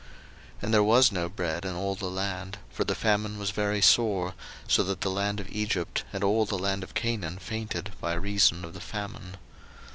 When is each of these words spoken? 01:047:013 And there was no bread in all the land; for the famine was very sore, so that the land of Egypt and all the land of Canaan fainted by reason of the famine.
01:047:013 0.55 0.63
And 0.63 0.73
there 0.73 0.83
was 0.83 1.11
no 1.11 1.29
bread 1.29 1.63
in 1.63 1.75
all 1.75 1.93
the 1.93 2.07
land; 2.09 2.57
for 2.71 2.83
the 2.83 2.95
famine 2.95 3.37
was 3.37 3.51
very 3.51 3.83
sore, 3.83 4.33
so 4.67 4.81
that 4.81 5.01
the 5.01 5.11
land 5.11 5.39
of 5.39 5.47
Egypt 5.51 6.05
and 6.11 6.23
all 6.23 6.43
the 6.47 6.57
land 6.57 6.81
of 6.81 6.95
Canaan 6.95 7.37
fainted 7.37 7.91
by 8.01 8.13
reason 8.13 8.65
of 8.65 8.73
the 8.73 8.81
famine. 8.81 9.37